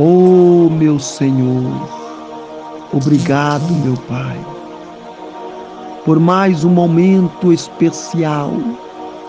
Oh, 0.00 0.70
meu 0.70 0.96
Senhor, 1.00 1.72
obrigado, 2.92 3.68
meu 3.82 3.94
Pai, 4.08 4.38
por 6.04 6.20
mais 6.20 6.62
um 6.62 6.70
momento 6.70 7.52
especial 7.52 8.52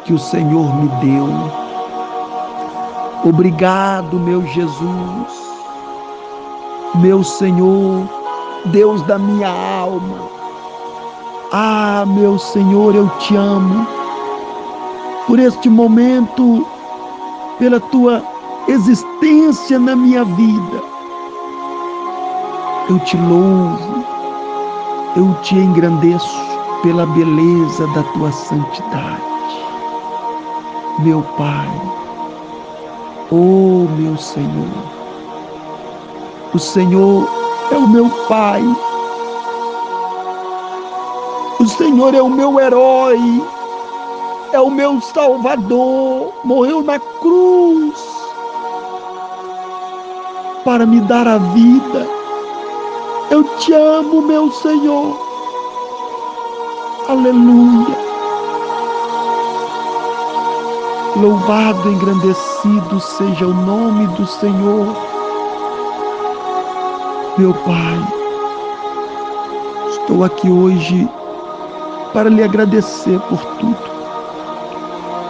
que 0.05 0.13
o 0.13 0.19
Senhor 0.19 0.75
me 0.75 0.87
deu. 1.03 1.27
Obrigado, 3.25 4.19
meu 4.19 4.45
Jesus, 4.45 5.33
meu 7.01 7.23
Senhor, 7.23 8.07
Deus 8.65 9.01
da 9.07 9.17
minha 9.17 9.49
alma. 9.49 10.29
Ah, 11.51 12.05
meu 12.05 12.37
Senhor, 12.37 12.93
eu 12.93 13.09
te 13.17 13.35
amo 13.35 13.87
por 15.25 15.39
este 15.39 15.67
momento, 15.67 16.63
pela 17.57 17.79
tua 17.79 18.23
existência 18.69 19.79
na 19.79 19.95
minha 19.95 20.23
vida. 20.23 20.83
Eu 22.87 22.99
te 22.99 23.17
louvo, 23.17 24.05
eu 25.15 25.33
te 25.41 25.55
engrandeço 25.55 26.39
pela 26.83 27.05
beleza 27.07 27.87
da 27.87 28.03
tua 28.13 28.31
santidade. 28.31 29.29
Meu 30.99 31.23
Pai, 31.35 31.67
oh 33.31 33.87
meu 33.97 34.17
Senhor, 34.17 34.67
o 36.53 36.59
Senhor 36.59 37.27
é 37.71 37.75
o 37.75 37.87
meu 37.87 38.09
Pai, 38.27 38.61
o 41.59 41.65
Senhor 41.65 42.13
é 42.13 42.21
o 42.21 42.29
meu 42.29 42.59
herói, 42.59 43.43
é 44.53 44.59
o 44.59 44.69
meu 44.69 45.01
Salvador, 45.01 46.33
morreu 46.43 46.83
na 46.83 46.99
cruz 46.99 48.18
para 50.63 50.85
me 50.85 50.99
dar 51.01 51.27
a 51.27 51.37
vida. 51.37 52.07
Eu 53.29 53.43
te 53.57 53.73
amo, 53.73 54.21
meu 54.21 54.51
Senhor. 54.51 55.17
Aleluia. 57.07 58.09
Louvado, 61.15 61.89
engrandecido 61.89 62.99
seja 62.99 63.47
o 63.47 63.53
nome 63.53 64.07
do 64.15 64.25
Senhor. 64.25 64.95
Meu 67.37 67.53
Pai, 67.53 68.07
estou 69.89 70.23
aqui 70.23 70.49
hoje 70.49 71.09
para 72.13 72.29
lhe 72.29 72.43
agradecer 72.43 73.19
por 73.21 73.39
tudo. 73.57 73.89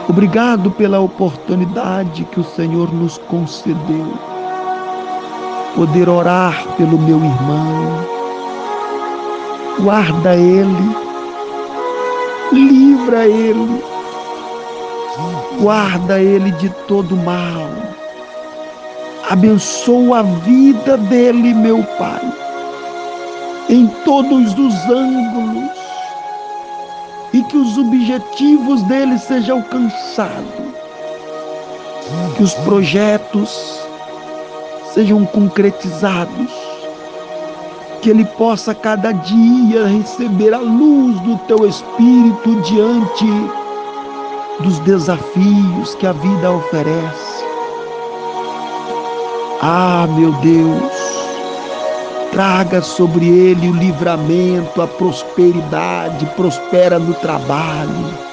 Obrigado 0.09 0.72
pela 0.72 1.00
oportunidade 1.00 2.25
que 2.25 2.40
o 2.40 2.44
Senhor 2.44 2.92
nos 2.94 3.18
concedeu 3.20 4.08
poder 5.75 6.09
orar 6.09 6.66
pelo 6.78 6.98
meu 6.98 7.17
irmão. 7.17 8.20
Guarda 9.80 10.36
ele, 10.36 10.95
livra 12.52 13.25
ele, 13.25 13.84
guarda 15.62 16.20
ele 16.20 16.52
de 16.52 16.70
todo 16.88 17.16
mal. 17.17 17.70
Abençoa 19.30 20.20
a 20.20 20.23
vida 20.23 20.97
dele, 20.97 21.53
meu 21.53 21.84
Pai, 21.97 22.22
em 23.70 23.88
todos 24.03 24.58
os 24.58 24.75
ângulos, 24.90 25.70
e 27.31 27.44
que 27.44 27.56
os 27.56 27.78
objetivos 27.78 28.81
dele 28.84 29.17
sejam 29.20 29.58
alcançados, 29.58 30.73
que 32.36 32.44
os 32.44 32.53
projetos 32.56 33.80
sejam 35.00 35.25
concretizados, 35.25 36.52
que 38.02 38.09
ele 38.09 38.25
possa 38.25 38.75
cada 38.75 39.14
dia 39.14 39.88
receber 39.88 40.53
a 40.53 40.57
luz 40.57 41.18
do 41.22 41.38
teu 41.47 41.66
Espírito 41.66 42.62
diante 42.63 43.25
dos 44.59 44.78
desafios 44.79 45.96
que 45.96 46.06
a 46.06 46.12
vida 46.12 46.51
oferece. 46.51 47.46
Ah, 49.62 50.06
meu 50.18 50.34
Deus, 50.34 50.91
traga 52.34 52.81
sobre 52.81 53.25
ele 53.25 53.69
o 53.69 53.75
livramento, 53.75 54.81
a 54.81 54.88
prosperidade, 54.88 56.25
prospera 56.35 57.00
no 57.00 57.13
trabalho 57.13 58.28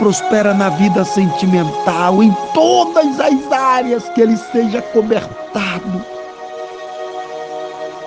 prospera 0.00 0.54
na 0.54 0.70
vida 0.70 1.04
sentimental, 1.04 2.22
em 2.22 2.34
todas 2.54 3.20
as 3.20 3.52
áreas 3.52 4.08
que 4.08 4.22
ele 4.22 4.36
seja 4.50 4.80
cobertado 4.80 6.02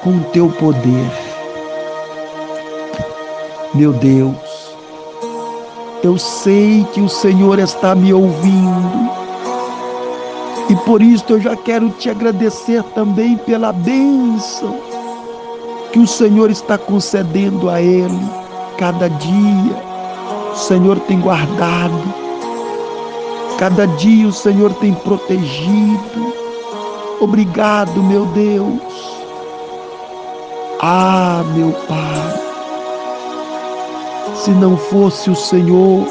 com 0.03 0.09
o 0.09 0.23
teu 0.33 0.49
poder. 0.49 1.11
Meu 3.75 3.93
Deus, 3.93 4.75
eu 6.03 6.17
sei 6.17 6.83
que 6.93 6.99
o 6.99 7.07
Senhor 7.07 7.59
está 7.59 7.93
me 7.93 8.11
ouvindo 8.11 9.11
e 10.69 10.75
por 10.77 10.99
isso 10.99 11.25
eu 11.29 11.41
já 11.41 11.55
quero 11.55 11.91
te 11.91 12.09
agradecer 12.09 12.81
também 12.95 13.37
pela 13.37 13.71
bênção 13.71 14.79
que 15.91 15.99
o 15.99 16.07
Senhor 16.07 16.49
está 16.49 16.75
concedendo 16.75 17.69
a 17.69 17.79
ele 17.79 18.19
cada 18.79 19.07
dia 19.07 19.92
o 20.53 20.55
Senhor 20.55 20.99
tem 21.01 21.19
guardado, 21.19 22.13
cada 23.57 23.87
dia 23.87 24.27
o 24.27 24.31
Senhor 24.31 24.71
tem 24.75 24.93
protegido. 24.93 26.33
Obrigado, 27.19 28.03
meu 28.03 28.25
Deus. 28.27 29.13
Ah, 30.79 31.43
meu 31.55 31.71
Pai, 31.87 32.41
se 34.35 34.51
não 34.51 34.77
fosse 34.77 35.31
o 35.31 35.35
Senhor, 35.35 36.05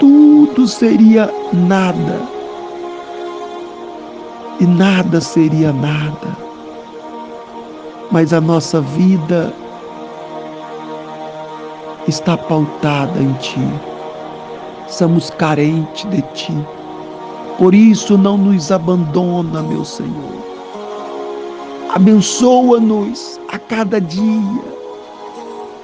tudo 0.00 0.66
seria 0.66 1.32
nada. 1.52 2.20
E 4.58 4.66
nada 4.66 5.20
seria 5.20 5.72
nada. 5.72 6.36
Mas 8.10 8.32
a 8.32 8.40
nossa 8.40 8.80
vida 8.80 9.52
está 12.08 12.36
pautada 12.36 13.20
em 13.20 13.32
Ti. 13.34 13.60
Somos 14.88 15.30
carentes 15.30 16.08
de 16.10 16.22
Ti. 16.34 16.66
Por 17.58 17.74
isso, 17.74 18.16
não 18.18 18.36
nos 18.36 18.70
abandona, 18.70 19.62
meu 19.62 19.84
Senhor. 19.84 20.36
Abençoa-nos 21.94 23.40
a 23.48 23.58
cada 23.58 24.00
dia. 24.00 24.76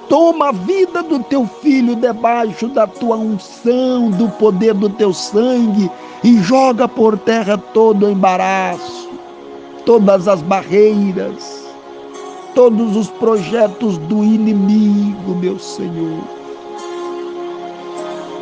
Toma 0.08 0.50
a 0.50 0.52
vida 0.52 1.02
do 1.02 1.20
teu 1.20 1.46
filho 1.46 1.96
debaixo 1.96 2.68
da 2.68 2.86
tua 2.86 3.16
unção, 3.16 4.10
do 4.10 4.28
poder 4.28 4.74
do 4.74 4.90
teu 4.90 5.12
sangue 5.14 5.90
e 6.22 6.36
joga 6.42 6.86
por 6.86 7.16
terra 7.16 7.56
todo 7.56 8.04
o 8.04 8.10
embaraço, 8.10 9.08
todas 9.86 10.28
as 10.28 10.42
barreiras, 10.42 11.61
todos 12.54 12.96
os 12.96 13.08
projetos 13.08 13.98
do 13.98 14.22
inimigo, 14.22 15.34
meu 15.34 15.58
Senhor. 15.58 16.22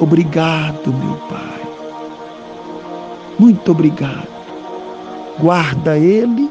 Obrigado, 0.01 0.93
meu 0.93 1.17
Pai. 1.29 1.61
Muito 3.39 3.71
obrigado. 3.71 4.29
Guarda 5.39 5.97
ele, 5.97 6.51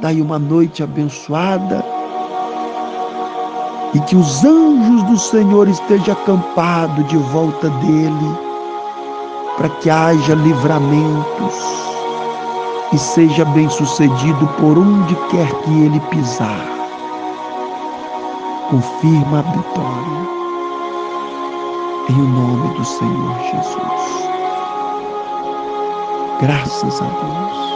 dai 0.00 0.20
uma 0.20 0.38
noite 0.38 0.82
abençoada 0.82 1.84
e 3.94 4.00
que 4.00 4.16
os 4.16 4.44
anjos 4.44 5.02
do 5.04 5.18
Senhor 5.18 5.68
estejam 5.68 6.14
acampados 6.14 7.06
de 7.08 7.16
volta 7.16 7.70
dele, 7.70 8.38
para 9.56 9.68
que 9.68 9.88
haja 9.88 10.34
livramentos 10.34 11.93
e 12.94 12.98
seja 12.98 13.44
bem-sucedido 13.46 14.46
por 14.56 14.78
onde 14.78 15.16
quer 15.28 15.52
que 15.62 15.70
ele 15.82 15.98
pisar. 16.10 16.64
Confirma 18.70 19.40
a 19.40 19.42
vitória. 19.42 20.24
Em 22.10 22.22
nome 22.22 22.74
do 22.74 22.84
Senhor 22.84 23.36
Jesus. 23.50 24.28
Graças 26.40 27.02
a 27.02 27.06
Deus. 27.06 27.73